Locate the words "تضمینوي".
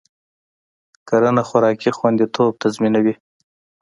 2.63-3.13